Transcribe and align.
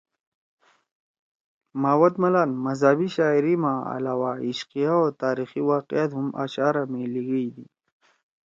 ماوت 1.81 2.15
ملان 2.23 2.49
مذہبی 2.65 3.07
شاعری 3.15 3.55
ما 3.63 3.73
علاوہ 3.95 4.31
عشقیہ 4.47 4.91
او 4.99 5.05
تاریخی 5.21 5.61
واقعات 5.71 6.09
ہُم 6.17 6.27
اشعارا 6.43 6.83
می 6.91 7.01
لیِگیِدی۔ 7.13 7.63